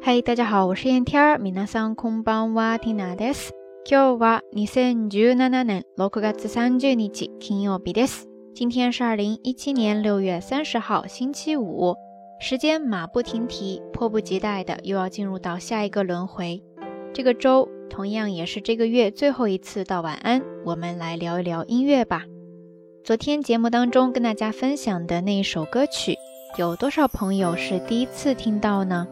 [0.00, 1.38] 嗨，大家好，我是燕天儿。
[1.38, 3.52] 皆さんこんばんは、ティナです。
[3.84, 8.26] 今日は二千十七年六月三十日、金曜日です。
[8.54, 11.94] 今天是二零一七年六月三十号，星期五。
[12.40, 16.62] 时间马不停蹄，迫不及待的又要进入到下一个轮回。
[17.12, 22.24] 这个周同样也是这个月最后一次道晚安，我们来聊一聊音乐吧。
[23.02, 26.16] 昨天节目当中跟大家分享的那一首歌曲，
[26.58, 29.06] 有多少朋友是第一次听到呢？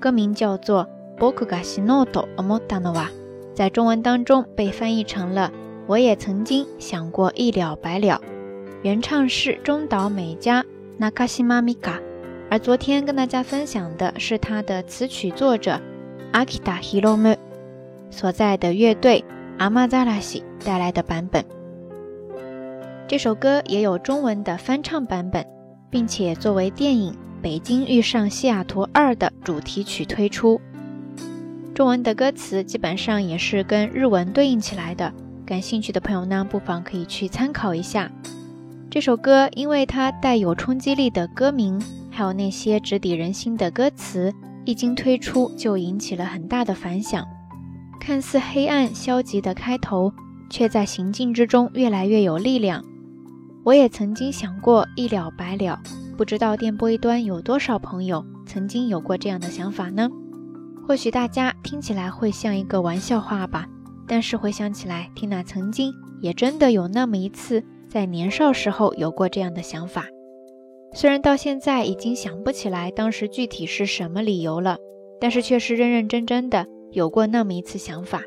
[0.00, 0.86] 歌名叫做《
[1.18, 3.06] 僕が死のうと思ったのは》，
[3.54, 5.50] 在中文当中被翻译成了“
[5.86, 8.20] 我也曾经想过一了百了”。
[8.82, 10.64] 原唱是中岛美嘉
[10.98, 12.00] （Nakashima Mika），
[12.50, 15.80] 而昨天跟大家分享的是他的词曲作者
[16.32, 17.36] Akita Hiromu
[18.10, 19.24] 所在的乐队
[19.58, 21.44] Amazarashi 带来的版本。
[23.06, 25.46] 这首歌也有中文的翻唱版本，
[25.90, 30.59] 并且作为电影。《 北京遇上西雅图二》的主题曲推出，
[31.73, 35.13] 中文的歌词基本上也是跟日文对应起来的。
[35.45, 38.11] 感兴趣的朋友呢，不妨可以去参考一下
[38.89, 44.33] 这首歌，因为它带有冲击力的歌名，还有那些直抵人心的歌词，
[44.65, 47.25] 一经推出就引起了很大的反响。
[47.99, 50.11] 看似黑暗消极的开头，
[50.49, 52.83] 却在行进之中越来越有力量。
[53.63, 55.79] 我也曾经想过一了百了。
[56.17, 60.09] 不知道电波一端有多少朋友曾经有过这样的想法呢？
[60.87, 63.67] 或许大家听起来会像一个玩笑话吧，
[64.07, 70.07] 但是回想起来缇娜曾经也真的有那么一次，在年少时候有过这样的想法。
[70.95, 74.77] 虽然到现在已经想不起来当时具体是什么理由了，
[75.21, 78.23] 但是却是认认真真的有过那么一次想法。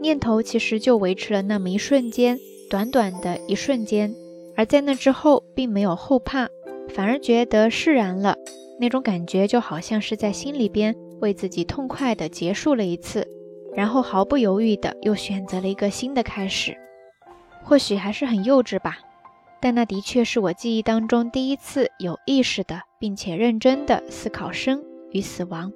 [0.00, 2.38] 念头其实就维持了那么一瞬间，
[2.70, 4.14] 短短的一瞬间，
[4.54, 6.48] 而在那之后并没有后怕。
[6.88, 8.36] 反而觉得释然了，
[8.78, 13.26] 那种感觉就好像是在心里边为自己痛快的结束了一次，
[13.74, 16.76] 然后毫不犹豫的又选择了一个新的开始。
[17.62, 18.98] 或许还是很幼稚吧，
[19.60, 25.72] 但那的确是我记忆当中第一次有意识的并且认真的思考生与死亡。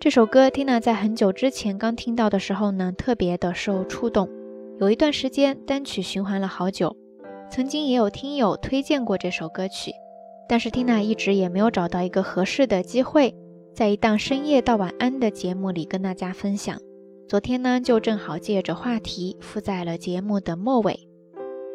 [0.00, 4.28] 这首歌，Tina 在很久之前刚听到的时候呢，特别的受触动，
[4.80, 6.96] 有一段时间单曲循环了好久。
[7.54, 9.92] 曾经也有听友推荐过这首歌曲，
[10.48, 13.32] 但是缇娜一直也没有找到一个合适的机会，
[13.72, 16.76] 在一档深夜到晚安的节目里跟大家分享。
[17.28, 20.98] 昨天呢，就正好借着话题附在了节目的末尾。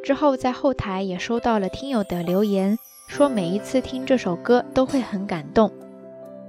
[0.03, 5.71] 之后在后台也收到了听友的留言，说每一次听这首歌都会很感动，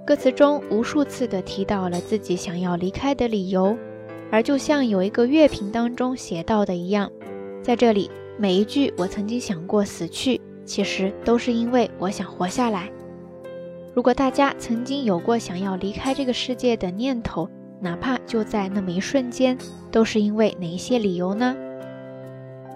[0.05, 3.79] 歌词中无数次的提到了自己想要离开的理由，
[4.33, 7.09] 而就像有一个乐评当中写到的一样，
[7.63, 8.11] 在这里。
[8.40, 12.90] 每一句我曾经想过死去，其实都是因为我想活下来。
[13.94, 17.50] 如果大家曾经有过想要离开这个世界的念头，
[17.80, 19.58] 哪怕就在那么一瞬间，
[19.92, 21.56] 都是因为哪一些理由呢？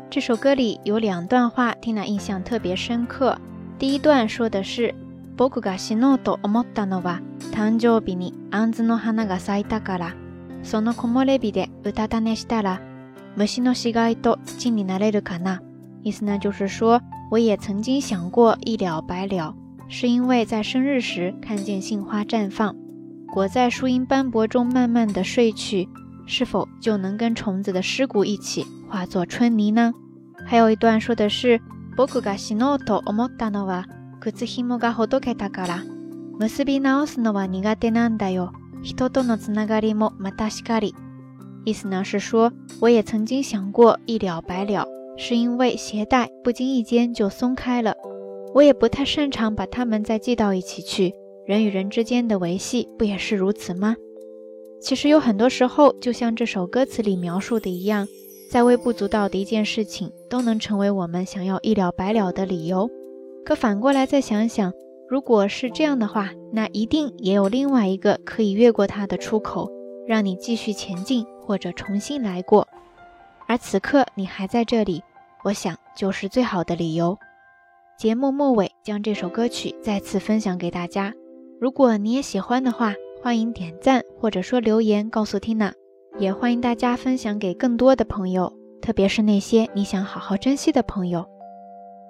[0.09, 3.37] 这首歌里有两段话，听了印象特别深刻。
[3.77, 4.93] 第一段说的是：“
[5.37, 10.15] 僕が死のうと思ったのは誕生日に杏の花が咲いたから、
[10.63, 12.81] その木漏れ日でうたた寝したら。”
[13.35, 15.59] 虫の死骸と土になれるかな？
[16.03, 17.01] 意思呢，就是说
[17.31, 19.55] 我也曾经想过一了百了，
[19.87, 22.75] 是因为在生日时看见杏花绽放，
[23.31, 25.87] 裹在树荫斑驳中慢慢的睡去，
[26.25, 29.93] 是否就能跟虫子的尸骨一起化作春泥呢？
[30.45, 31.59] 还有一段说的是，
[31.95, 33.85] 僕が死のうと思ったのは
[34.19, 35.83] 靴紐がほどけたから、
[36.39, 38.53] 結び直すのは苦手なんだよ。
[38.81, 40.95] 人とのつながりもまたしかり。
[41.64, 44.86] 意思呢是说，我也曾经想过一了百了，
[45.16, 47.94] 是因为鞋带不经意间就松开了。
[48.54, 51.12] 我也不太擅长把它们再系到一起去。
[51.46, 53.96] 人与人之间的维系不也是如此吗？
[54.80, 58.06] 其实有很多时候，就像这首歌词里描述的一样，
[58.50, 62.88] 再微不足道的一件事情，都能成为我们想要一了百了的理由。
[63.44, 64.72] 可反过来再想想，
[65.08, 69.70] 如果是这样的话，那一定也有另外一个可以越过它的出口，
[70.06, 71.26] 让你继续前进。
[71.44, 72.66] 或者重新来过，
[73.46, 75.02] 而此刻你还在这里，
[75.44, 77.18] 我想就是最好的理由。
[77.98, 81.12] 节目末尾将这首歌曲再次分享给大家，
[81.60, 85.72] 如果你也喜欢的话，欢迎点赞或者说留言告诉 Tina，
[86.18, 91.28] 也欢迎大家分享给更多的朋友，特别是那些你想好好珍惜的朋友。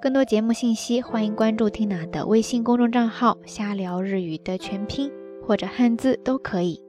[0.00, 5.10] 更多节目信息，欢迎关注 Tina 的微信公众账号“瞎聊日语”的全拼
[5.46, 6.83] 或者汉字都可以。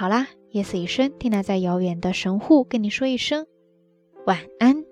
[0.00, 0.26] 好啦。
[0.52, 3.46] 夜色已深，缇娜在遥远的神户跟你说一声
[4.24, 4.82] 晚安。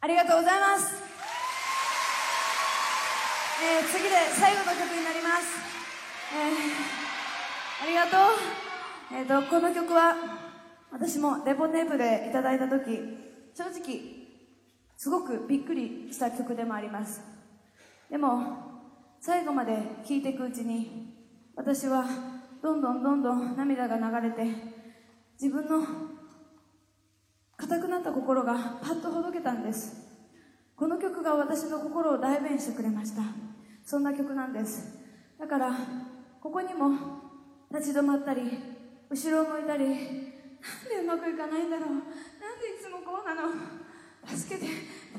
[0.00, 0.92] ありがとうございます。
[3.64, 5.56] えー、次で最後の曲になります。
[6.34, 9.16] えー、ありがとう。
[9.16, 10.14] えっ、ー、と、この曲は、
[10.90, 14.22] 私もレポテープでいただいたとき、正直、
[14.96, 17.22] すごくびっくりした曲でもあります。
[18.10, 18.72] でも、
[19.20, 19.76] 最後まで
[20.06, 21.14] 聴いていくうちに、
[21.54, 22.04] 私は
[22.62, 24.46] どんどんどんどん涙が流れて、
[25.40, 25.84] 自分の
[27.56, 30.02] 硬くなった心がパッとほどけたんです。
[30.74, 33.22] この曲が私の心を代弁してくれました。
[33.84, 34.98] そんな曲なんです。
[35.38, 35.76] だから、
[36.40, 36.90] ここにも
[37.70, 38.42] 立ち止まったり、
[39.10, 40.31] 後ろを向いたり、
[40.62, 41.88] んでうまくいかないんだろう。
[41.88, 42.00] なん
[42.60, 43.50] でいつもこうなの。
[44.24, 44.66] 助けて、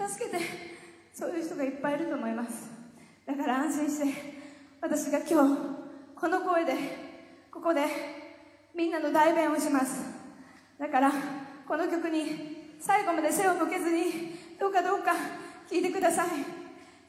[0.08, 0.40] 助けて。
[1.14, 2.72] そういう人がいっぱいいると思います。
[3.26, 4.44] だから安心して、
[4.82, 5.58] 私が今日、
[6.16, 6.74] この声で、
[7.52, 7.86] ここで、
[8.74, 10.02] みんなの代弁をします。
[10.80, 11.12] だから、
[11.68, 15.14] この曲に最後まで背を向けずに、どうかどうか
[15.70, 16.28] 聴いてください。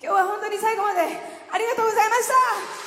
[0.02, 2.83] 今日は本当に最後までありがとうございました。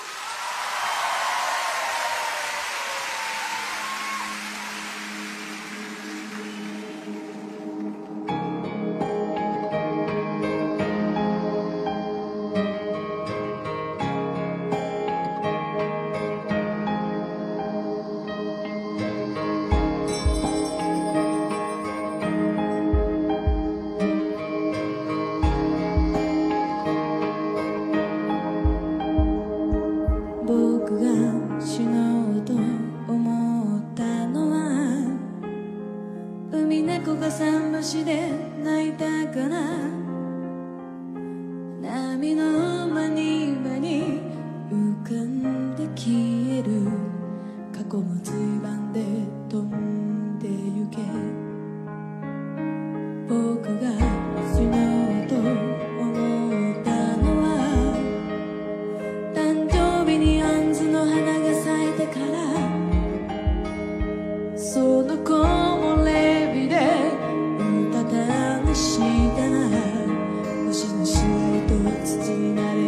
[48.08, 48.16] を
[48.94, 49.04] で
[49.50, 50.98] 飛んでゆけ
[53.28, 53.36] 僕
[53.82, 53.92] が
[54.56, 54.74] 死の
[55.26, 55.44] うと思
[56.72, 56.88] った
[57.18, 57.46] のは
[59.34, 59.38] 誕
[59.70, 59.76] 生
[60.10, 60.46] 日にア
[60.86, 62.36] の花が咲いてから
[64.58, 66.76] その子もレビで
[67.60, 68.16] うたた
[68.62, 69.00] 寝し
[69.36, 69.42] た
[70.66, 71.22] 星の白
[71.68, 71.74] と
[72.74, 72.87] れ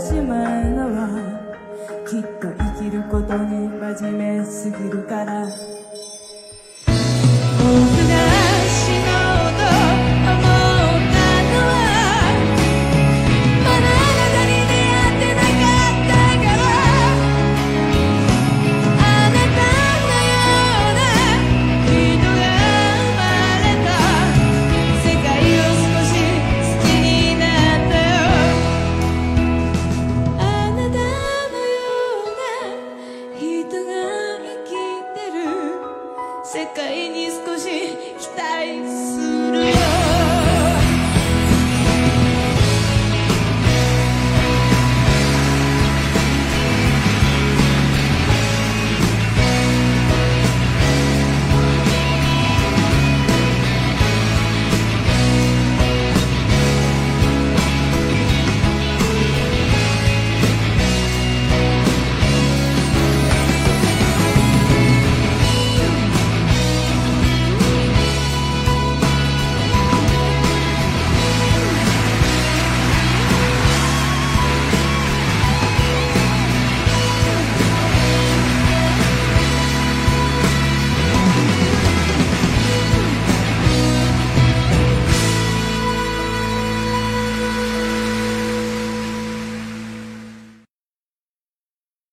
[0.00, 1.08] しまうのは
[2.08, 5.46] きっと生きることに真面目すぎるから。